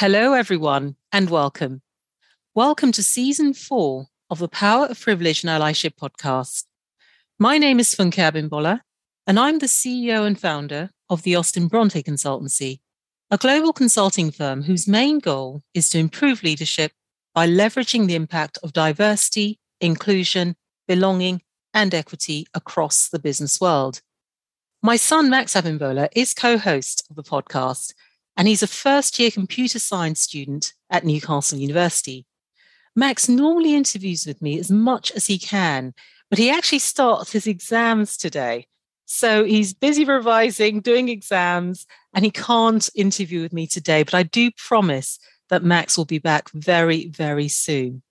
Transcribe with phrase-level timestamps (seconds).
[0.00, 1.82] Hello, everyone, and welcome.
[2.54, 6.64] Welcome to season four of the Power of Privilege and Allyship podcast.
[7.38, 8.80] My name is Funke Abimbola,
[9.26, 12.80] and I'm the CEO and founder of the Austen Bronte Consultancy,
[13.30, 16.92] a global consulting firm whose main goal is to improve leadership
[17.34, 20.56] by leveraging the impact of diversity, inclusion,
[20.88, 21.42] belonging,
[21.74, 24.00] and equity across the business world.
[24.82, 27.92] My son, Max Abimbola, is co host of the podcast
[28.36, 32.26] and he's a first year computer science student at Newcastle University.
[32.96, 35.94] Max normally interviews with me as much as he can,
[36.28, 38.66] but he actually starts his exams today.
[39.06, 44.04] So he's busy revising, doing exams, and he can't interview with me today.
[44.04, 45.18] But I do promise
[45.48, 48.02] that Max will be back very, very soon.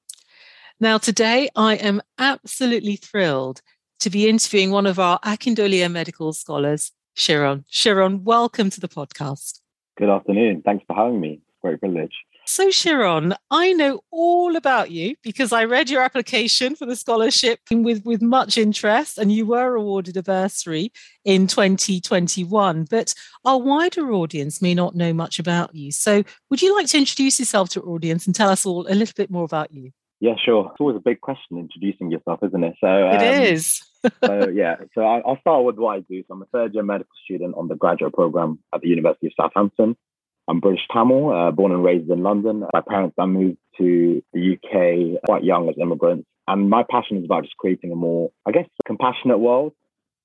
[0.80, 3.62] Now, today I am absolutely thrilled
[3.99, 7.66] to be interviewing one of our Akindolie medical scholars, Shiron.
[7.70, 9.59] Shiron, welcome to the podcast.
[9.99, 10.62] Good afternoon.
[10.63, 11.41] Thanks for having me.
[11.41, 12.13] It's a great privilege.
[12.46, 17.60] So, Shiron, I know all about you because I read your application for the scholarship
[17.70, 20.93] with, with much interest, and you were awarded a bursary
[21.26, 22.85] in 2021.
[22.90, 25.91] But our wider audience may not know much about you.
[25.91, 28.96] So, would you like to introduce yourself to our audience and tell us all a
[28.96, 29.91] little bit more about you?
[30.21, 30.68] Yeah, sure.
[30.71, 32.76] It's always a big question introducing yourself, isn't it?
[32.79, 33.81] So um, it is.
[34.24, 36.24] So yeah, so I'll start with what I do.
[36.28, 39.34] So I'm a third year medical student on the graduate program at the University of
[39.36, 39.96] Southampton.
[40.48, 42.64] I'm British Tamil, uh, born and raised in London.
[42.74, 47.26] My parents I moved to the UK quite young as immigrants, and my passion is
[47.26, 49.74] about just creating a more, I guess, compassionate world.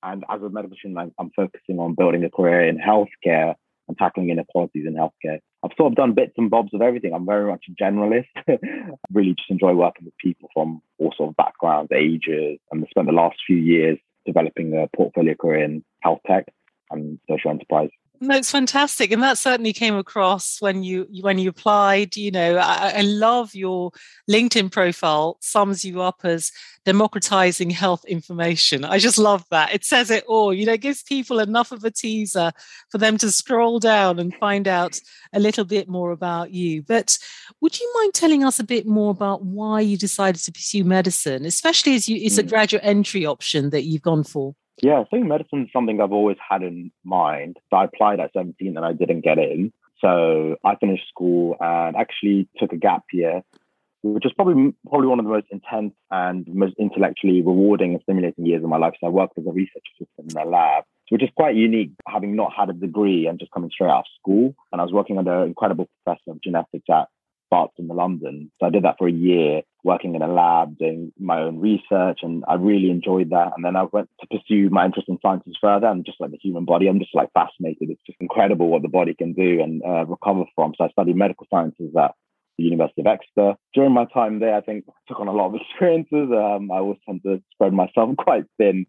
[0.03, 3.55] And as a medical student, I'm focusing on building a career in healthcare
[3.89, 5.39] and tackling inequalities in healthcare.
[5.65, 7.13] I've sort of done bits and bobs of everything.
[7.15, 8.27] I'm very much a generalist.
[9.13, 13.07] really just enjoy working with people from all sort of backgrounds, ages, and I spent
[13.07, 16.47] the last few years developing a portfolio career in health tech
[16.91, 17.91] and social enterprise.
[18.21, 22.17] No, it's fantastic, and that certainly came across when you when you applied.
[22.17, 23.91] You know, I, I, love your
[24.31, 25.37] LinkedIn profile.
[25.41, 26.53] Sums you up as
[26.85, 28.85] democratizing health information.
[28.85, 29.75] I just love that.
[29.75, 30.55] It says it all.
[30.55, 32.53] You know, it gives people enough of a teaser
[32.91, 34.99] for them to scroll down and find out
[35.33, 36.83] a little bit more about you.
[36.83, 37.19] But
[37.61, 41.45] would you mind telling us a bit more about why you decided to pursue medicine,
[41.45, 42.49] especially as you it's a hmm.
[42.49, 44.55] graduate entry option that you've gone for?
[44.85, 47.57] Yeah, I think medicine is something I've always had in mind.
[47.71, 49.73] So I applied at 17 and I didn't get in.
[49.99, 53.43] So I finished school and actually took a gap year,
[54.03, 58.45] which is probably probably one of the most intense and most intellectually rewarding and stimulating
[58.45, 58.93] years of my life.
[59.01, 62.37] So I worked as a research assistant in a lab, which is quite unique, having
[62.37, 64.55] not had a degree and just coming straight out of school.
[64.71, 67.09] And I was working under an incredible professor of genetics at
[67.55, 68.51] Barts in London.
[68.59, 72.19] So I did that for a year, working in a lab, doing my own research,
[72.23, 73.53] and I really enjoyed that.
[73.55, 76.39] And then I went to pursue my interest in sciences further, and just like the
[76.43, 77.91] human body, I'm just like fascinated.
[77.91, 80.75] It's just incredible what the body can do and uh, recover from.
[80.77, 82.17] So I studied medical sciences at
[82.59, 83.55] the University of Exeter.
[83.73, 86.29] During my time there, I think I took on a lot of experiences.
[86.33, 88.87] Um, I always tend to spread myself quite thin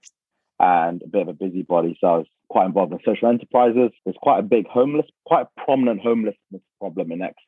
[0.59, 1.97] and a bit of a busybody.
[2.01, 3.91] So I was quite involved in social enterprises.
[4.05, 7.41] There's quite a big homeless, quite a prominent homelessness problem in Exeter.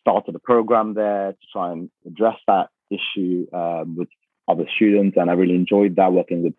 [0.00, 4.08] Started a program there to try and address that issue um, with
[4.48, 6.54] other students, and I really enjoyed that working with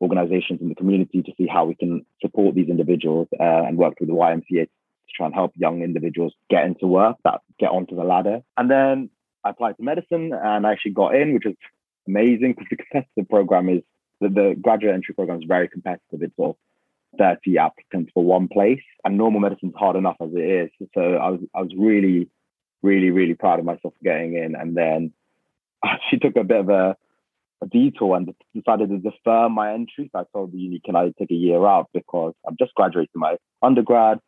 [0.00, 4.00] organizations in the community to see how we can support these individuals uh, and worked
[4.00, 4.70] with the YMCA to
[5.14, 8.42] try and help young individuals get into work, that get onto the ladder.
[8.56, 9.10] And then
[9.44, 11.54] I applied to medicine and I actually got in, which is
[12.06, 13.82] amazing because the competitive program is
[14.20, 16.22] the, the graduate entry program is very competitive.
[16.22, 16.56] It's of
[17.18, 21.00] 30 applicants for one place and normal medicine is hard enough as it is so
[21.00, 22.28] i was i was really
[22.82, 24.54] really really proud of myself for getting in.
[24.54, 25.12] And then
[25.82, 26.96] uh, she took a bit of a,
[27.62, 30.10] a detour and decided to defer my entry.
[30.12, 31.88] So i told the uni can i take a year out?
[31.92, 34.18] Because i'm just graduating my undergrad.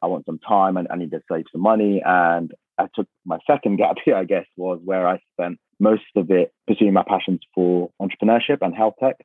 [0.00, 2.02] I want some time and i need to save some money.
[2.04, 6.30] And i took my second gap year i guess was where i spent most of
[6.30, 9.16] it pursuing my passions for entrepreneurship and health tech.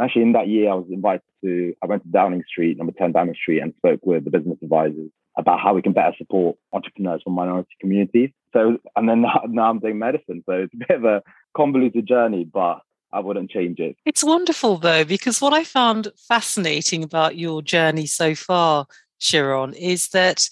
[0.00, 3.10] Actually in that year, I was invited to, I went to Downing Street, number 10
[3.10, 7.22] Downing Street, and spoke with the business advisors about how we can better support entrepreneurs
[7.22, 8.30] from minority communities.
[8.52, 10.42] So, and then now, I'm doing medicine.
[10.44, 11.22] So it's a bit of a
[11.56, 12.80] convoluted journey, but
[13.12, 13.96] I wouldn't change it.
[14.04, 18.86] It's wonderful though, because what I found fascinating about your journey so far,
[19.18, 20.50] Shiron, is that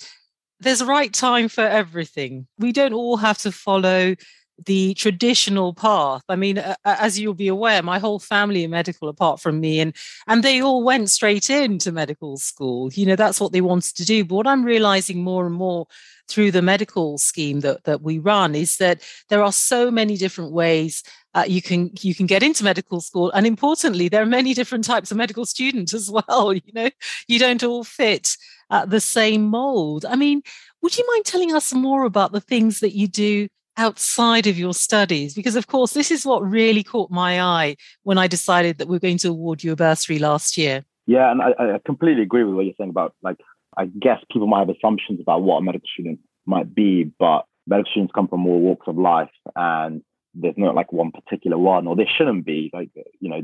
[0.60, 2.46] there's a right time for everything.
[2.58, 4.14] We don't all have to follow
[4.64, 6.22] the traditional path.
[6.28, 9.80] I mean, uh, as you'll be aware, my whole family are medical apart from me,
[9.80, 9.94] and
[10.26, 12.90] and they all went straight into medical school.
[12.92, 14.24] You know, that's what they wanted to do.
[14.24, 15.86] But what I'm realizing more and more
[16.28, 20.52] through the medical scheme that that we run is that there are so many different
[20.52, 21.02] ways
[21.34, 24.84] uh, you can you can get into medical school and importantly there are many different
[24.84, 26.90] types of medical students as well you know
[27.28, 28.36] you don't all fit
[28.70, 30.42] uh, the same mold i mean
[30.82, 34.74] would you mind telling us more about the things that you do outside of your
[34.74, 35.34] studies?
[35.34, 38.96] Because, of course, this is what really caught my eye when I decided that we
[38.96, 40.84] are going to award you a bursary last year.
[41.06, 43.36] Yeah, and I, I completely agree with what you're saying about, like,
[43.76, 47.90] I guess people might have assumptions about what a medical student might be, but medical
[47.90, 50.02] students come from all walks of life, and
[50.34, 52.70] there's not like one particular one, or there shouldn't be.
[52.72, 52.90] Like,
[53.20, 53.42] you know,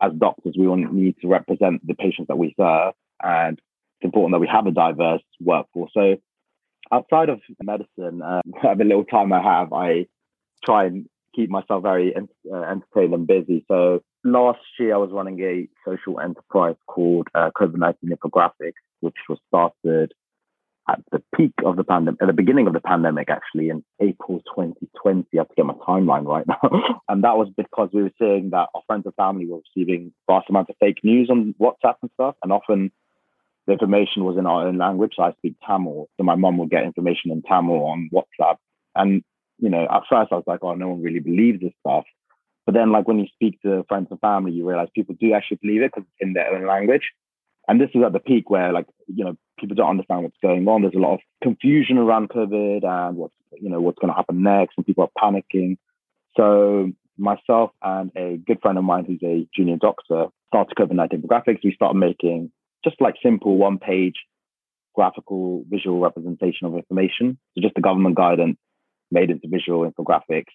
[0.00, 4.34] as doctors, we all need to represent the patients that we serve, and it's important
[4.34, 5.90] that we have a diverse workforce.
[5.94, 6.16] So
[6.92, 10.06] outside of medicine, uh, every little time I have, I
[10.64, 13.64] try and keep myself very uh, entertained and busy.
[13.68, 19.16] So last year, I was running a social enterprise called uh, COVID 19 Infographics, which
[19.28, 20.12] was started
[20.88, 24.40] at the peak of the pandemic, at the beginning of the pandemic, actually, in April
[24.54, 25.26] 2020.
[25.32, 26.58] I have to get my timeline right now.
[27.08, 30.50] and that was because we were seeing that our friends and family were receiving vast
[30.50, 32.34] amounts of fake news on WhatsApp and stuff.
[32.42, 32.90] And often
[33.66, 35.14] the information was in our own language.
[35.16, 36.08] So I speak Tamil.
[36.16, 38.56] So my mom would get information in Tamil on WhatsApp.
[38.94, 39.22] And,
[39.58, 42.04] you know, at first I was like, oh, no one really believes this stuff.
[42.66, 45.58] But then, like, when you speak to friends and family, you realize people do actually
[45.62, 47.10] believe it because it's in their own language.
[47.68, 50.66] And this is at the peak where, like, you know, people don't understand what's going
[50.68, 50.82] on.
[50.82, 54.42] There's a lot of confusion around COVID and what's, you know, what's going to happen
[54.42, 55.76] next, and people are panicking.
[56.36, 61.62] So myself and a good friend of mine who's a junior doctor started COVID-19 graphics.
[61.62, 62.50] We started making
[62.84, 64.16] just like simple one page
[64.94, 67.38] graphical visual representation of information.
[67.54, 68.58] So just the government guidance
[69.10, 70.52] made into visual infographics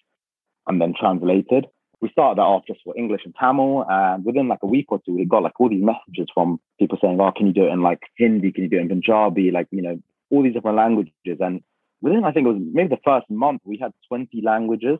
[0.66, 1.66] and then translated.
[2.00, 5.00] We started that off just for English and Tamil, and within like a week or
[5.04, 7.72] two, we got like all these messages from people saying, "Oh, can you do it
[7.72, 8.52] in like Hindi?
[8.52, 9.50] Can you do it in Punjabi?
[9.50, 9.98] Like you know,
[10.30, 11.60] all these different languages." And
[12.00, 14.98] within, I think it was maybe the first month, we had 20 languages.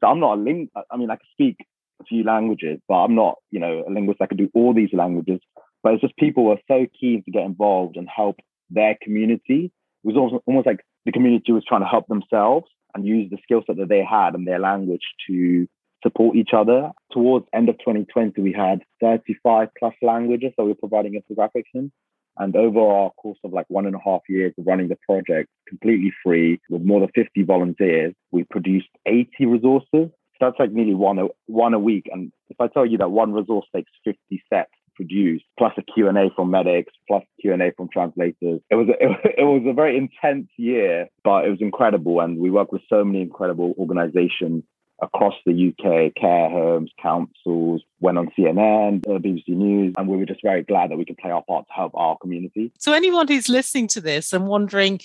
[0.00, 0.68] So I'm not a ling.
[0.90, 1.58] I mean, I can speak
[2.00, 4.20] a few languages, but I'm not, you know, a linguist.
[4.20, 5.40] I could do all these languages.
[5.82, 8.36] But it's just people were so keen to get involved and help
[8.70, 9.72] their community.
[10.04, 13.38] It was almost, almost like the community was trying to help themselves and use the
[13.42, 15.66] skill set that they had and their language to
[16.02, 16.90] support each other.
[17.12, 21.92] Towards end of 2020, we had 35 plus languages that we were providing infographics in.
[22.38, 25.50] And over our course of like one and a half years of running the project
[25.68, 29.86] completely free with more than 50 volunteers, we produced 80 resources.
[29.92, 32.08] So that's like nearly one a, one a week.
[32.10, 36.30] And if I tell you that one resource takes 50 sets produced, plus a Q&A
[36.34, 38.60] from medics, plus Q&A from translators.
[38.70, 39.02] It was, a,
[39.40, 42.20] it was a very intense year, but it was incredible.
[42.20, 44.64] And we worked with so many incredible organizations
[45.02, 50.24] across the UK, care homes, councils, went on CNN, uh, BBC News, and we were
[50.24, 52.72] just very glad that we could play our part to help our community.
[52.78, 55.00] So, anyone who's listening to this and wondering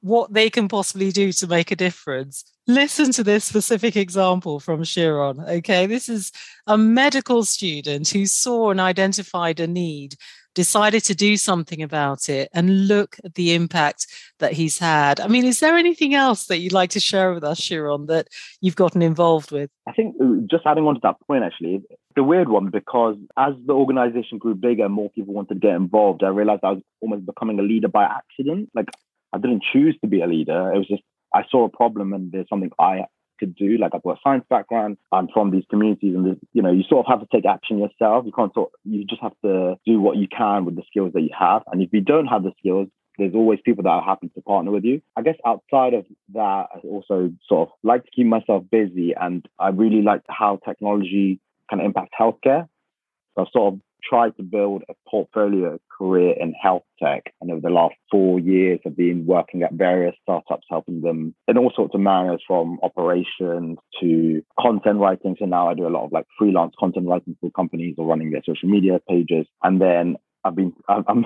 [0.00, 4.84] what they can possibly do to make a difference, listen to this specific example from
[4.84, 5.40] Shiron.
[5.40, 6.32] Okay, this is
[6.66, 10.14] a medical student who saw and identified a need,
[10.54, 14.06] decided to do something about it, and look at the impact
[14.38, 15.18] that he's had.
[15.18, 18.28] I mean, is there anything else that you'd like to share with us, Shiron, that
[18.60, 19.70] you've gotten involved with?
[19.88, 21.82] I think uh, just adding on to that point, actually,
[22.14, 25.74] the weird one because as the organization grew bigger, and more people wanted to get
[25.74, 26.22] involved.
[26.24, 28.70] I realized I was almost becoming a leader by accident.
[28.74, 28.88] Like
[29.32, 30.72] I didn't choose to be a leader.
[30.72, 31.02] It was just
[31.34, 33.04] I saw a problem and there's something I
[33.38, 33.78] could do.
[33.78, 34.98] Like I've got a science background.
[35.12, 38.26] I'm from these communities, and you know, you sort of have to take action yourself.
[38.26, 38.72] You can't sort.
[38.84, 41.62] You just have to do what you can with the skills that you have.
[41.70, 42.88] And if you don't have the skills,
[43.18, 45.00] there's always people that are happy to partner with you.
[45.16, 49.46] I guess outside of that, I also sort of like to keep myself busy, and
[49.58, 52.68] I really like how technology can impact healthcare.
[53.34, 57.32] So I've sort of tried to build a portfolio career in health tech.
[57.40, 61.58] And over the last four years, I've been working at various startups, helping them in
[61.58, 65.36] all sorts of manners from operations to content writing.
[65.38, 68.30] So now I do a lot of like freelance content writing for companies or running
[68.30, 69.46] their social media pages.
[69.62, 71.24] And then I've been, I'm,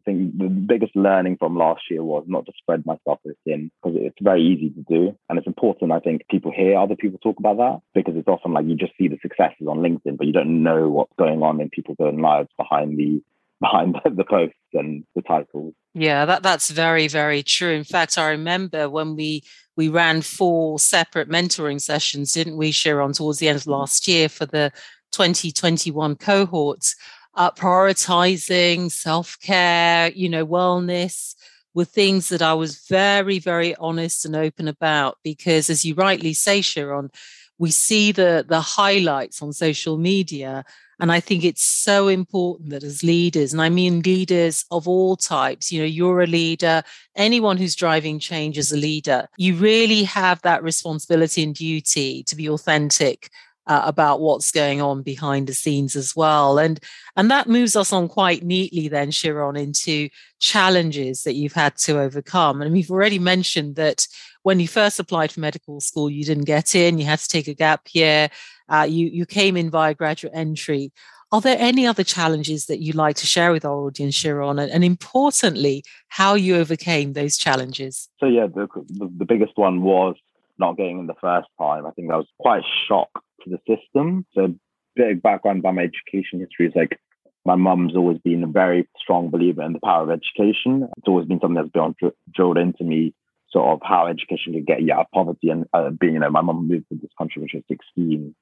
[0.00, 3.98] I think the biggest learning from last year was not to spread myself thin because
[4.00, 5.16] it's very easy to do.
[5.28, 8.52] And it's important, I think, people hear other people talk about that because it's often
[8.52, 11.60] like you just see the successes on LinkedIn, but you don't know what's going on
[11.60, 13.22] in people's own lives behind the
[13.60, 15.74] behind the posts and the titles.
[15.92, 17.72] Yeah, that, that's very, very true.
[17.72, 19.42] In fact, I remember when we
[19.76, 24.30] we ran four separate mentoring sessions, didn't we, Shiron, towards the end of last year
[24.30, 24.72] for the
[25.12, 26.96] 2021 cohorts
[27.34, 31.34] uh, prioritizing self care, you know, wellness,
[31.74, 36.34] were things that I was very, very honest and open about because, as you rightly
[36.34, 37.10] say, Shiron,
[37.58, 40.64] we see the the highlights on social media
[40.98, 45.14] and i think it's so important that as leaders and i mean leaders of all
[45.14, 46.82] types you know you're a leader
[47.20, 49.28] anyone who's driving change as a leader.
[49.36, 53.30] You really have that responsibility and duty to be authentic
[53.66, 56.58] uh, about what's going on behind the scenes as well.
[56.58, 56.80] And
[57.16, 62.00] and that moves us on quite neatly then, Shiron, into challenges that you've had to
[62.00, 62.62] overcome.
[62.62, 64.06] And we've already mentioned that
[64.42, 67.48] when you first applied for medical school, you didn't get in, you had to take
[67.48, 68.30] a gap year,
[68.68, 70.92] uh, you, you came in via graduate entry.
[71.32, 74.58] Are there any other challenges that you'd like to share with our audience, Shiron?
[74.58, 78.08] And, and importantly, how you overcame those challenges?
[78.18, 80.16] So, yeah, the, the, the biggest one was
[80.58, 81.86] not getting in the first time.
[81.86, 84.26] I think that was quite a shock to the system.
[84.34, 84.54] So,
[84.96, 86.98] big background by my education history is like
[87.44, 90.88] my mum's always been a very strong believer in the power of education.
[90.98, 91.94] It's always been something that's been
[92.34, 93.14] drilled into me,
[93.50, 95.48] sort of how education can get you out of poverty.
[95.48, 98.24] And uh, being, you know, my mum moved to this country when she was 16
[98.24, 98.34] with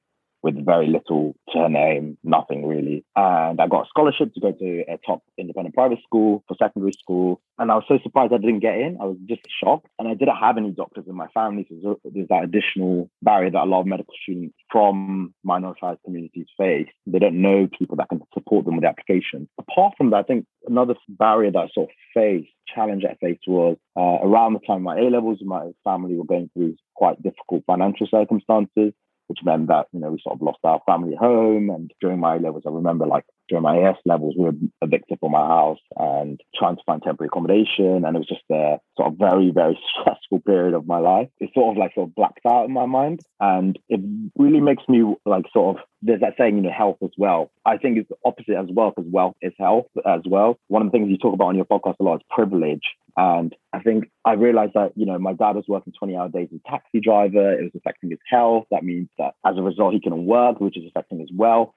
[0.69, 3.03] very little to her name, nothing really.
[3.15, 6.93] And I got a scholarship to go to a top independent private school for secondary
[6.93, 7.41] school.
[7.57, 8.97] And I was so surprised I didn't get in.
[9.01, 9.87] I was just shocked.
[9.97, 11.65] And I didn't have any doctors in my family.
[11.69, 16.87] So there's that additional barrier that a lot of medical students from minoritized communities face.
[17.07, 19.49] They don't know people that can support them with the application.
[19.57, 23.45] Apart from that, I think another barrier that I sort of faced, challenge I faced
[23.47, 27.63] was uh, around the time my A levels, my family were going through quite difficult
[27.65, 28.93] financial circumstances
[29.29, 31.69] which meant that, you know, we sort of lost our family home.
[31.69, 35.35] And during my levels, I remember like during my AS levels, we were evicted from
[35.35, 38.05] our house and trying to find temporary accommodation.
[38.05, 41.29] And it was just a sort of very, very stressful period of my life.
[41.39, 43.21] It sort of like sort of blacked out in my mind.
[43.39, 43.99] And it
[44.37, 47.51] really makes me like sort of, there's that saying, you know, health as well.
[47.65, 50.57] I think it's the opposite as well, because wealth is health as well.
[50.67, 52.83] One of the things you talk about on your podcast a lot is privilege.
[53.17, 56.47] And I think I realized that, you know, my dad was working 20 hour days
[56.53, 57.53] as a taxi driver.
[57.53, 58.65] It was affecting his health.
[58.71, 61.73] That means that as a result, he couldn't work, which is affecting his wealth.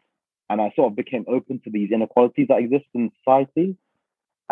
[0.53, 3.75] And I sort of became open to these inequalities that exist in society.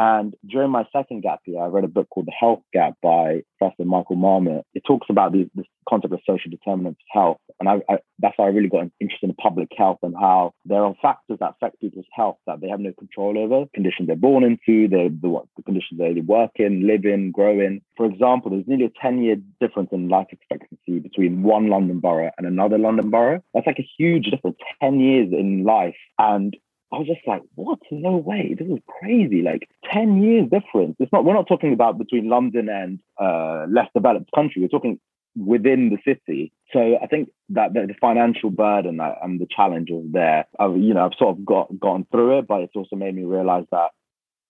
[0.00, 3.42] And during my second gap year, I read a book called The Health Gap by
[3.58, 4.64] Professor Michael Marmot.
[4.72, 5.46] It talks about this
[5.86, 7.36] concept of social determinants of health.
[7.60, 10.82] And I, I, that's how I really got interested in public health and how there
[10.82, 14.42] are factors that affect people's health that they have no control over, conditions they're born
[14.42, 17.82] into, the, the, the conditions they work in, live in, grow in.
[17.98, 22.30] For example, there's nearly a 10 year difference in life expectancy between one London borough
[22.38, 23.42] and another London borough.
[23.52, 25.96] That's like a huge difference, 10 years in life.
[26.18, 26.56] And
[26.92, 27.78] I was just like, what?
[27.90, 28.54] No way.
[28.58, 29.42] This is crazy.
[29.42, 30.96] Like 10 years difference.
[30.98, 34.60] It's not, we're not talking about between London and uh, less developed country.
[34.60, 34.98] We're talking
[35.36, 36.52] within the city.
[36.72, 41.18] So I think that the, financial burden and the challenges there, I've, you know, I've
[41.18, 43.90] sort of got gone through it, but it's also made me realize that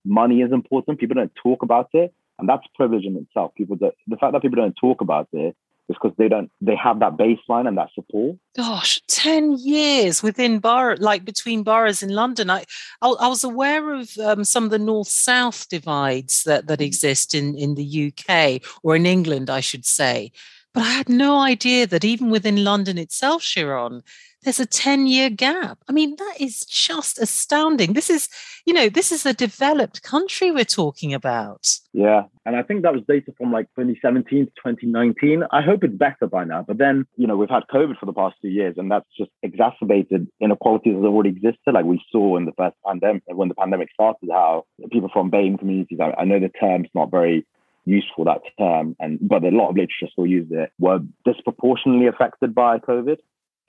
[0.05, 0.99] money is important.
[0.99, 2.15] People don't talk about it.
[2.39, 3.53] And that's privilege in itself.
[3.55, 5.55] People that the fact that people don't talk about it
[5.95, 8.37] because they don't they have that baseline and that support.
[8.57, 12.51] Gosh 10 years within borough like between boroughs in london.
[12.51, 12.65] I
[13.03, 16.87] i, I was aware of um, some of the north south divides that that mm.
[16.87, 20.33] exist in in the uk or in england i should say.
[20.73, 24.03] But i had no idea that even within london itself shiron
[24.43, 25.79] there's a 10 year gap.
[25.89, 27.93] I mean, that is just astounding.
[27.93, 28.29] This is,
[28.65, 31.67] you know, this is a developed country we're talking about.
[31.93, 32.23] Yeah.
[32.47, 35.45] And I think that was data from like 2017 to 2019.
[35.51, 36.65] I hope it's better by now.
[36.67, 39.31] But then, you know, we've had COVID for the past two years, and that's just
[39.43, 41.73] exacerbated inequalities that already existed.
[41.73, 45.59] Like we saw in the first pandemic, when the pandemic started, how people from BAME
[45.59, 47.47] communities, I, I know the term's not very
[47.85, 52.55] useful that term and but a lot of literature still use it were disproportionately affected
[52.55, 53.17] by covid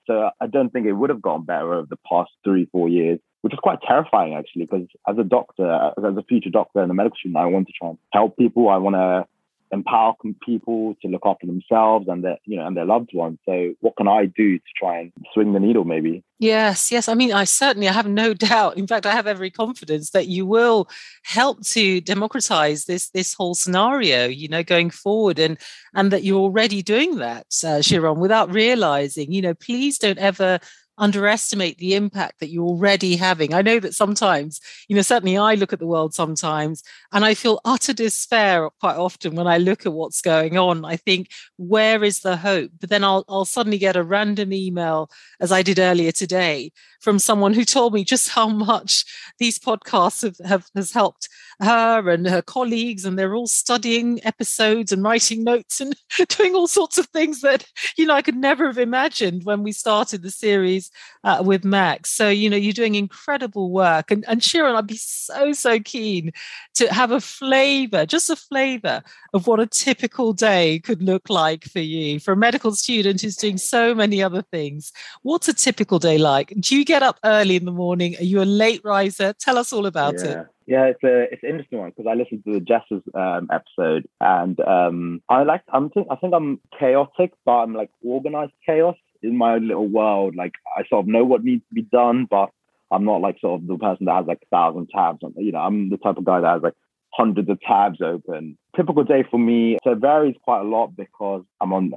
[0.06, 3.18] so I don't think it would have gotten better over the past three, four years,
[3.42, 6.94] which is quite terrifying actually, because as a doctor, as a future doctor and a
[6.94, 8.68] medical student, I want to try and help people.
[8.68, 9.26] I want to
[9.72, 10.14] empower
[10.44, 13.38] people to look after themselves and their you know and their loved ones.
[13.46, 16.22] So what can i do to try and swing the needle maybe?
[16.38, 17.08] Yes yes.
[17.08, 18.76] I mean i certainly i have no doubt.
[18.76, 20.88] In fact i have every confidence that you will
[21.24, 25.58] help to democratize this this whole scenario you know going forward and
[25.94, 30.58] and that you're already doing that uh, shiron without realizing you know please don't ever
[30.98, 33.54] underestimate the impact that you're already having.
[33.54, 36.82] I know that sometimes, you know, certainly I look at the world sometimes
[37.12, 40.84] and I feel utter despair quite often when I look at what's going on.
[40.84, 42.72] I think, where is the hope?
[42.80, 47.18] But then I'll, I'll suddenly get a random email, as I did earlier today, from
[47.18, 49.04] someone who told me just how much
[49.38, 51.28] these podcasts have, have has helped
[51.60, 55.94] her and her colleagues, and they're all studying episodes and writing notes and
[56.28, 57.64] doing all sorts of things that,
[57.96, 60.90] you know, I could never have imagined when we started the series days
[61.24, 62.10] uh, with Max.
[62.10, 64.10] So, you know, you're doing incredible work.
[64.10, 66.32] And, and Shiron, I'd be so, so keen
[66.74, 71.64] to have a flavor, just a flavor of what a typical day could look like
[71.64, 72.20] for you.
[72.20, 76.52] For a medical student who's doing so many other things, what's a typical day like?
[76.58, 78.16] Do you get up early in the morning?
[78.16, 79.32] Are you a late riser?
[79.32, 80.24] Tell us all about yeah.
[80.24, 80.46] it.
[80.64, 84.08] Yeah, it's a it's an interesting one because I listened to the Jess's um, episode
[84.20, 88.94] and um, I like I'm think I think I'm chaotic, but I'm like organized chaos
[89.22, 90.36] in my little world.
[90.36, 92.50] Like I sort of know what needs to be done, but
[92.90, 95.20] I'm not like sort of the person that has like a thousand tabs.
[95.22, 96.74] On, you know, I'm the type of guy that has like
[97.12, 98.58] hundreds of tabs open.
[98.76, 101.90] Typical day for me, so it varies quite a lot because I'm on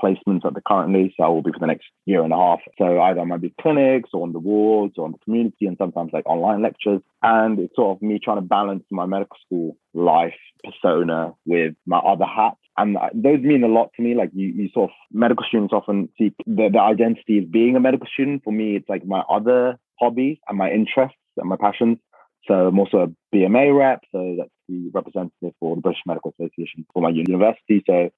[0.00, 2.60] placements at the currently, so I will be for the next year and a half.
[2.78, 5.76] So either I might be clinics or on the wards or on the community and
[5.78, 7.00] sometimes like online lectures.
[7.22, 10.34] And it's sort of me trying to balance my medical school life
[10.64, 12.54] persona with my other hat.
[12.76, 14.14] And those mean a lot to me.
[14.14, 17.80] Like you, you sort of medical students often seek the, the identity of being a
[17.80, 18.42] medical student.
[18.44, 21.98] For me, it's like my other hobbies and my interests and my passions.
[22.46, 26.84] So I'm also a BMA rep, so that's the representative for the British Medical Association
[26.92, 27.84] for my university.
[27.86, 28.10] So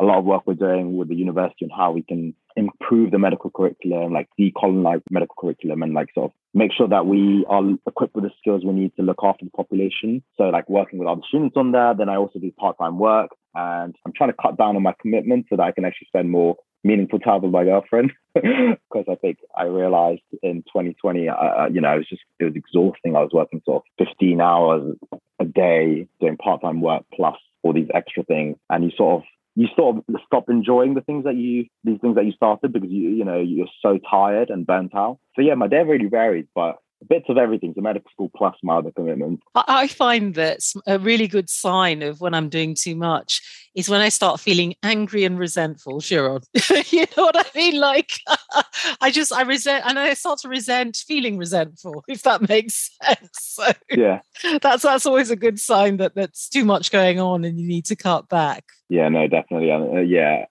[0.00, 3.18] a lot of work we're doing with the university on how we can improve the
[3.18, 7.62] medical curriculum, like decolonize medical curriculum and like sort of make sure that we are
[7.86, 10.22] equipped with the skills we need to look after the population.
[10.36, 11.98] So like working with other students on that.
[11.98, 15.46] Then I also do part-time work and I'm trying to cut down on my commitment
[15.50, 19.38] so that I can actually spend more meaningful time with my girlfriend because I think
[19.54, 23.16] I realized in 2020, uh, uh, you know, it was just, it was exhausting.
[23.16, 24.96] I was working sort of 15 hours
[25.38, 28.56] a day doing part-time work plus all these extra things.
[28.70, 32.14] And you sort of you sort of stop enjoying the things that you these things
[32.16, 35.18] that you started because you you know you're so tired and burnt out.
[35.36, 36.76] So yeah, my day really varies, but
[37.08, 39.42] bits of everything to medical school plus my other commitments.
[39.54, 43.42] I find that a really good sign of when I'm doing too much
[43.74, 46.42] is when I start feeling angry and resentful, Shiron.
[46.90, 47.80] you know what I mean?
[47.80, 48.12] Like
[49.00, 53.30] I just I resent and I start to resent feeling resentful, if that makes sense.
[53.32, 54.20] So yeah.
[54.60, 57.86] That's that's always a good sign that that's too much going on and you need
[57.86, 58.64] to cut back.
[58.88, 59.70] Yeah, no, definitely.
[59.70, 60.46] Uh, yeah,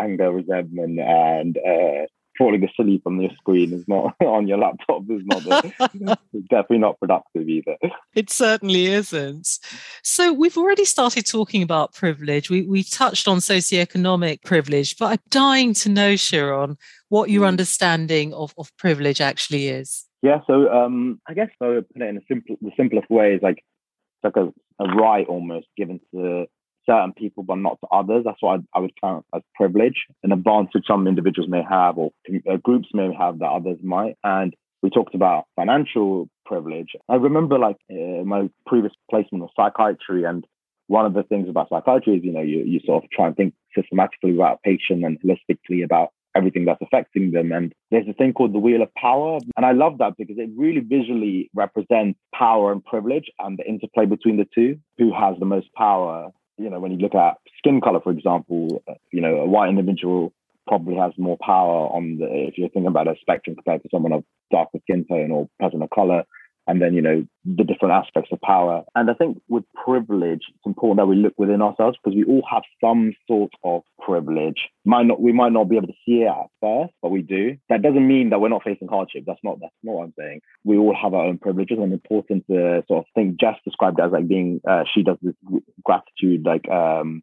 [0.00, 2.06] anger, resentment, and uh,
[2.38, 5.44] falling asleep on your screen is not on your laptop is not
[6.48, 7.76] definitely not productive either.
[8.14, 9.58] It certainly isn't.
[10.02, 12.48] So we've already started talking about privilege.
[12.48, 16.78] We we touched on socioeconomic privilege, but I'm dying to know, Shiron,
[17.08, 17.48] what your mm.
[17.48, 20.06] understanding of, of privilege actually is.
[20.22, 23.34] Yeah, so um, I guess I would put it in a simple the simplest way
[23.34, 24.52] is like it's like a,
[24.82, 26.46] a right almost given to
[26.88, 28.22] certain people but not to others.
[28.24, 32.10] That's what I, I would count as privilege, an advantage some individuals may have or
[32.50, 34.16] uh, groups may have that others might.
[34.24, 36.90] And we talked about financial privilege.
[37.08, 40.46] I remember like uh, my previous placement was psychiatry and
[40.86, 43.36] one of the things about psychiatry is, you know, you, you sort of try and
[43.36, 47.52] think systematically about a patient and holistically about everything that's affecting them.
[47.52, 49.38] And there's a thing called the wheel of power.
[49.56, 54.06] And I love that because it really visually represents power and privilege and the interplay
[54.06, 54.78] between the two.
[54.98, 58.82] Who has the most power you know, when you look at skin color, for example,
[59.12, 60.32] you know, a white individual
[60.66, 64.12] probably has more power on the, if you're thinking about a spectrum compared to someone
[64.12, 66.24] of darker skin tone or person of color,
[66.68, 68.84] and then, you know, the different aspects of power.
[68.94, 72.44] And I think with privilege, it's important that we look within ourselves because we all
[72.48, 74.68] have some sort of privilege.
[74.84, 77.56] Might not, we might not be able to see it at first, but we do.
[77.70, 79.24] That doesn't mean that we're not facing hardship.
[79.26, 80.42] That's not, that's not what I'm saying.
[80.62, 84.12] We all have our own privileges and important to sort of think Jess described as
[84.12, 85.34] like being, uh, she does this
[85.82, 87.22] gratitude, like, um,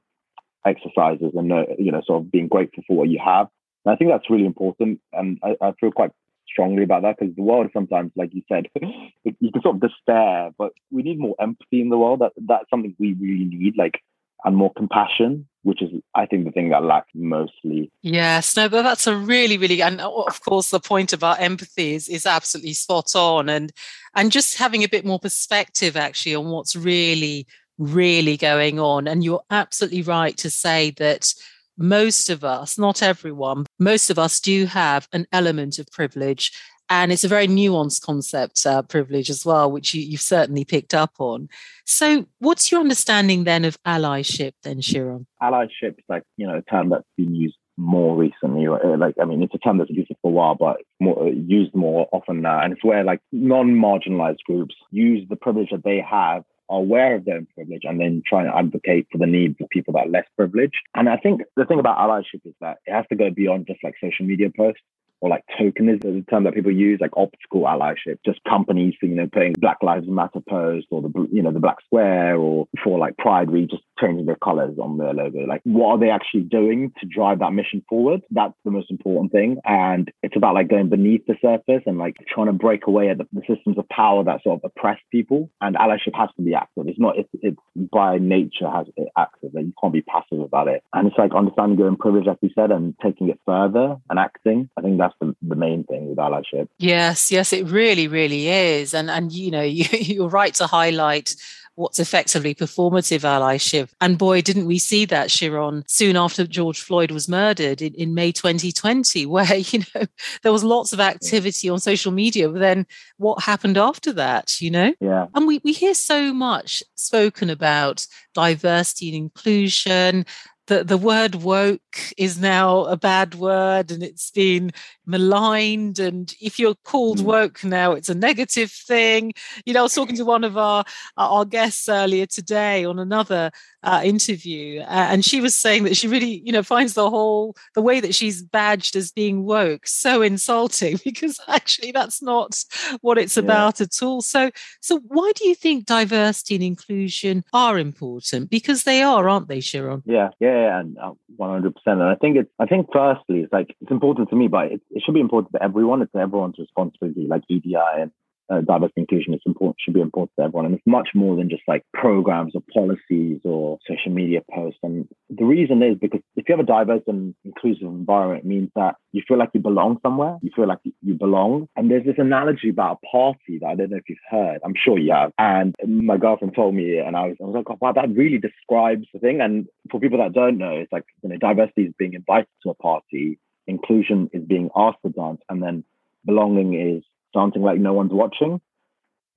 [0.65, 3.47] exercises and, uh, you know, sort of being grateful for what you have.
[3.85, 5.01] And I think that's really important.
[5.13, 6.09] And I, I feel quite
[6.47, 8.67] strongly about that because the world sometimes, like you said,
[9.23, 12.19] you can sort of despair, but we need more empathy in the world.
[12.19, 14.01] That that's something we really need, like,
[14.43, 17.91] and more compassion, which is, I think, the thing that lacks mostly.
[18.01, 21.93] Yes, no, but that's a really, really, and uh, of course, the point about empathy
[21.95, 23.71] is is absolutely spot on, and
[24.15, 29.07] and just having a bit more perspective actually on what's really, really going on.
[29.07, 31.33] And you're absolutely right to say that
[31.77, 36.51] most of us, not everyone, most of us do have an element of privilege.
[36.87, 40.93] And it's a very nuanced concept, uh, privilege as well, which you, you've certainly picked
[40.93, 41.49] up on.
[41.83, 45.25] So, what's your understanding then of allyship, then, Shiron?
[45.41, 48.67] Allyship is like, you know, a term that's been used more recently.
[48.67, 51.31] Uh, like, I mean, it's a term that's used for a while, but more, uh,
[51.31, 52.61] used more often now.
[52.61, 57.37] And it's where like non-marginalized groups use the privilege that they have aware of their
[57.37, 60.25] own privilege and then try and advocate for the needs of people that are less
[60.35, 60.81] privileged.
[60.95, 63.83] And I think the thing about allyship is that it has to go beyond just
[63.83, 64.81] like social media posts.
[65.21, 69.27] Or like tokenism, the term that people use, like optical allyship, just companies, you know,
[69.31, 73.17] putting Black Lives Matter post or the, you know, the black square or for like
[73.17, 75.45] Pride Week, just changing their colors on their logo.
[75.45, 78.21] Like, what are they actually doing to drive that mission forward?
[78.29, 79.57] That's the most important thing.
[79.65, 83.17] And it's about like going beneath the surface and like trying to break away at
[83.17, 85.49] the, the systems of power that sort of oppress people.
[85.61, 86.87] And allyship has to be active.
[86.87, 87.57] It's not, it's, it's
[87.91, 89.51] by nature has it active.
[89.53, 90.83] You can't be passive about it.
[90.93, 94.19] And it's like understanding your own privilege, like we said, and taking it further and
[94.19, 94.69] acting.
[94.77, 96.67] I think that's the, the main thing with allyship.
[96.77, 98.93] Yes, yes, it really, really is.
[98.93, 101.35] And and you know, you, you're right to highlight
[101.75, 103.89] what's effectively performative allyship.
[103.99, 108.13] And boy, didn't we see that, Shiron, soon after George Floyd was murdered in, in
[108.13, 110.05] May 2020, where, you know,
[110.41, 112.49] there was lots of activity on social media.
[112.49, 112.87] But then
[113.17, 114.93] what happened after that, you know?
[115.01, 115.27] Yeah.
[115.35, 120.25] And we, we hear so much spoken about diversity and inclusion
[120.67, 124.71] the, the word woke is now a bad word and it's been
[125.05, 125.99] maligned.
[125.99, 127.23] And if you're called mm.
[127.23, 129.33] woke now, it's a negative thing.
[129.65, 130.83] You know, I was talking to one of our,
[131.17, 133.51] our guests earlier today on another
[133.85, 137.55] uh, interview, uh, and she was saying that she really, you know, finds the whole,
[137.73, 142.63] the way that she's badged as being woke so insulting because actually that's not
[143.01, 143.43] what it's yeah.
[143.43, 144.21] about at all.
[144.21, 148.49] So, so why do you think diversity and inclusion are important?
[148.49, 150.03] Because they are, aren't they, Shiron?
[150.05, 152.01] Yeah, yeah and uh, one hundred percent.
[152.01, 154.81] And I think it's I think firstly it's like it's important to me, but it,
[154.91, 156.01] it should be important to everyone.
[156.01, 158.11] It's everyone's responsibility, like EDI and
[158.49, 160.65] uh, diversity inclusion is important should be important to everyone.
[160.65, 164.79] And it's much more than just like programs or policies or social media posts.
[164.83, 168.69] And the reason is because if you have a diverse and inclusive environment it means
[168.75, 171.67] that you feel like you belong somewhere you feel like you belong.
[171.75, 174.59] And there's this analogy about a party that i don't know if you've heard.
[174.63, 175.31] I'm sure you have.
[175.37, 178.37] And my girlfriend told me and i was, I was like oh, wow that really
[178.37, 179.41] describes the thing.
[179.41, 182.69] And for people that don't know it's like you know diversity is being invited to
[182.69, 185.83] a party inclusion is being asked to dance and then
[186.25, 187.03] belonging is
[187.35, 188.61] dancing like no one's watching.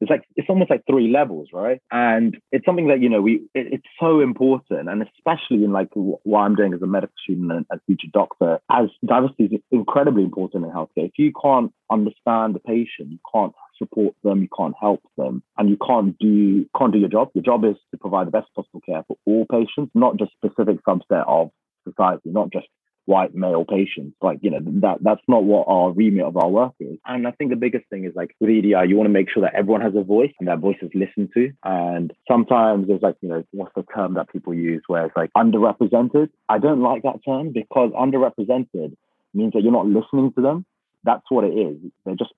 [0.00, 1.80] It's like it's almost like three levels, right?
[1.90, 5.88] And it's something that you know we it, it's so important, and especially in like
[5.92, 10.22] what I'm doing as a medical student and as future doctor, as diversity is incredibly
[10.22, 11.06] important in healthcare.
[11.06, 15.68] If you can't understand the patient, you can't support them, you can't help them, and
[15.68, 17.30] you can't do can't do your job.
[17.34, 20.78] Your job is to provide the best possible care for all patients, not just specific
[20.86, 21.50] subset of
[21.82, 22.66] society, not just
[23.08, 24.14] white male patients.
[24.20, 26.98] Like, you know, that that's not what our remit of our work is.
[27.06, 29.42] And I think the biggest thing is like with EDI, you want to make sure
[29.42, 31.50] that everyone has a voice and that voice is listened to.
[31.64, 35.30] And sometimes there's like, you know, what's the term that people use where it's like
[35.36, 36.28] underrepresented?
[36.48, 38.94] I don't like that term because underrepresented
[39.32, 40.66] means that you're not listening to them.
[41.04, 41.78] That's what it is.
[42.04, 42.32] They're just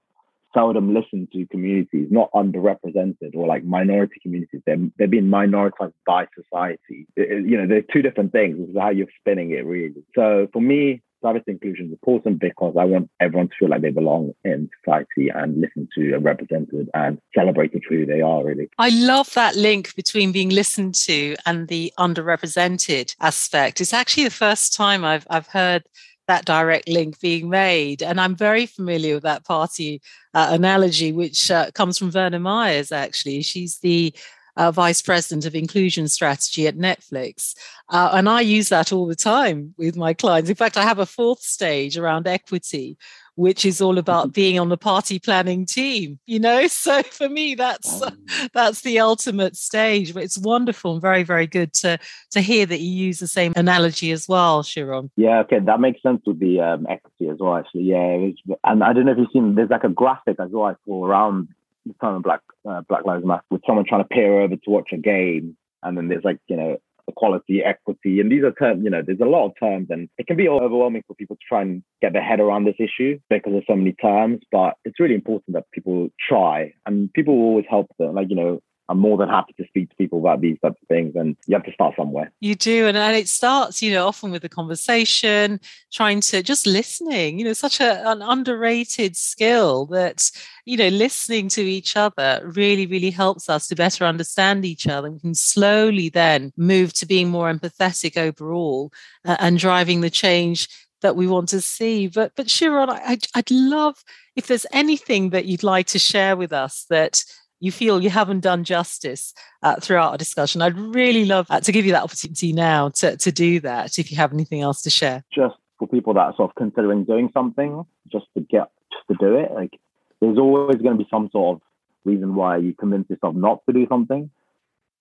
[0.52, 4.60] seldom listened to communities, not underrepresented or like minority communities.
[4.66, 7.06] They're, they're being minoritized by society.
[7.16, 8.58] It, you know, they're two different things.
[8.58, 10.02] This is how you're spinning it, really.
[10.14, 13.90] So for me, service inclusion is important because I want everyone to feel like they
[13.90, 18.70] belong in society and listen to and represented and celebrated for who they are, really.
[18.78, 23.80] I love that link between being listened to and the underrepresented aspect.
[23.80, 25.84] It's actually the first time I've, I've heard
[26.30, 28.04] that direct link being made.
[28.04, 30.00] And I'm very familiar with that party
[30.32, 33.42] uh, analogy, which uh, comes from Verna Myers, actually.
[33.42, 34.14] She's the
[34.56, 37.54] uh, vice president of inclusion strategy at Netflix.
[37.88, 40.48] Uh, and I use that all the time with my clients.
[40.48, 42.96] In fact, I have a fourth stage around equity,
[43.40, 44.32] which is all about mm-hmm.
[44.32, 48.10] being on the party planning team you know so for me that's oh.
[48.52, 51.98] that's the ultimate stage but it's wonderful and very very good to
[52.30, 56.02] to hear that you use the same analogy as well Shiron yeah okay that makes
[56.02, 58.28] sense with the um, equity as well actually yeah
[58.64, 61.06] and I don't know if you've seen there's like a graphic as well I saw
[61.06, 61.48] around
[61.86, 64.70] the time of Black uh, Black Lives Matter with someone trying to peer over to
[64.70, 66.76] watch a game and then there's like you know
[67.10, 70.26] equality, equity, and these are terms, you know, there's a lot of terms and it
[70.26, 73.52] can be overwhelming for people to try and get their head around this issue because
[73.52, 77.66] there's so many terms, but it's really important that people try and people will always
[77.68, 78.14] help them.
[78.14, 80.88] Like, you know, I'm more than happy to speak to people about these types of
[80.88, 81.14] things.
[81.14, 82.32] And you have to start somewhere.
[82.40, 82.88] You do.
[82.88, 85.60] And, and it starts, you know, often with a conversation,
[85.92, 90.30] trying to just listening, you know, such a, an underrated skill that,
[90.64, 95.10] you know, listening to each other really, really helps us to better understand each other.
[95.10, 98.92] We can slowly then move to being more empathetic overall
[99.24, 100.68] uh, and driving the change
[101.02, 102.08] that we want to see.
[102.08, 104.02] But but Shiron, I, I'd love
[104.36, 107.24] if there's anything that you'd like to share with us that
[107.60, 111.72] you feel you haven't done justice uh, throughout our discussion, I'd really love uh, to
[111.72, 114.90] give you that opportunity now to, to do that if you have anything else to
[114.90, 115.24] share.
[115.32, 119.26] Just for people that are sort of considering doing something, just to get just to
[119.26, 119.78] do it, like
[120.20, 121.62] there's always going to be some sort of
[122.04, 124.30] reason why you convince yourself not to do something.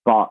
[0.05, 0.29] But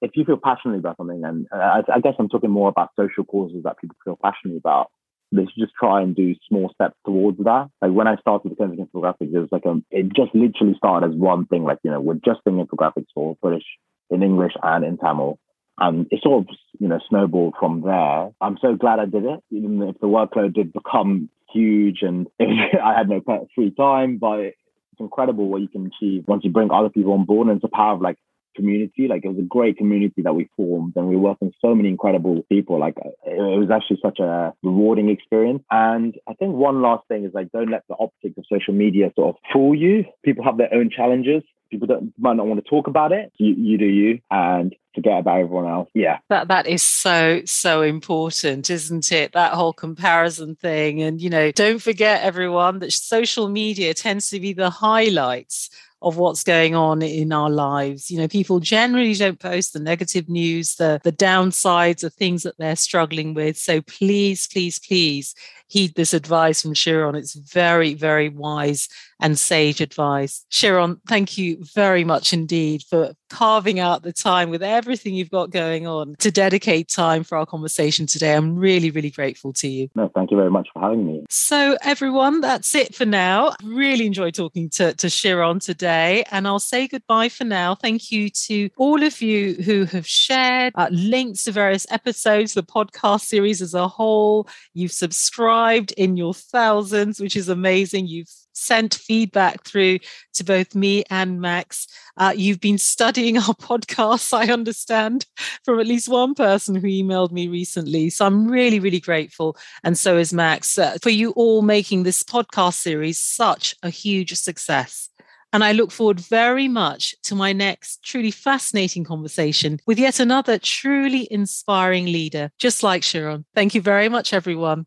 [0.00, 2.90] if you feel passionately about something, and uh, I, I guess I'm talking more about
[2.96, 4.90] social causes that people feel passionate about,
[5.32, 7.68] they should just try and do small steps towards that.
[7.80, 11.10] Like when I started the Clinic Infographics, it was like a, it just literally started
[11.10, 11.64] as one thing.
[11.64, 13.64] Like, you know, we're just doing infographics for British
[14.10, 15.38] in English and in Tamil.
[15.78, 18.30] And it sort of, you know, snowballed from there.
[18.40, 22.94] I'm so glad I did it, even if the workload did become huge and I
[22.96, 23.22] had no
[23.54, 27.24] free time, but it's incredible what you can achieve once you bring other people on
[27.24, 27.48] board.
[27.48, 28.18] And it's the power of like
[28.54, 29.08] community.
[29.08, 31.88] Like it was a great community that we formed, and we worked with so many
[31.88, 32.78] incredible people.
[32.78, 35.62] Like it was actually such a rewarding experience.
[35.70, 39.12] And I think one last thing is like don't let the optics of social media
[39.16, 40.04] sort of fool you.
[40.24, 41.42] People have their own challenges.
[41.70, 43.32] People don't, might not want to talk about it.
[43.38, 45.88] You, you do you, and forget about everyone else.
[45.94, 46.18] Yeah.
[46.28, 49.32] That that is so so important, isn't it?
[49.32, 54.40] That whole comparison thing and you know, don't forget everyone that social media tends to
[54.40, 55.70] be the highlights
[56.02, 58.10] of what's going on in our lives.
[58.10, 62.58] You know, people generally don't post the negative news, the, the downsides, the things that
[62.58, 63.56] they're struggling with.
[63.56, 65.34] So please, please, please
[65.72, 67.14] heed this advice from Shiron.
[67.14, 70.44] It's very, very wise and sage advice.
[70.50, 75.50] Shiron, thank you very much indeed for carving out the time with everything you've got
[75.50, 78.34] going on to dedicate time for our conversation today.
[78.34, 79.88] I'm really, really grateful to you.
[79.94, 81.24] No, thank you very much for having me.
[81.30, 83.54] So, everyone, that's it for now.
[83.62, 87.74] Really enjoyed talking to, to Shiron today, and I'll say goodbye for now.
[87.74, 92.62] Thank you to all of you who have shared uh, links to various episodes, the
[92.62, 94.48] podcast series as a whole.
[94.74, 95.61] You've subscribed
[95.96, 98.06] in your thousands, which is amazing.
[98.06, 99.98] You've sent feedback through
[100.34, 101.86] to both me and Max.
[102.16, 105.26] Uh, you've been studying our podcasts, I understand,
[105.64, 108.10] from at least one person who emailed me recently.
[108.10, 109.56] So I'm really, really grateful.
[109.84, 114.34] And so is Max uh, for you all making this podcast series such a huge
[114.34, 115.08] success.
[115.54, 120.58] And I look forward very much to my next truly fascinating conversation with yet another
[120.58, 123.44] truly inspiring leader, just like Shiron.
[123.54, 124.86] Thank you very much, everyone,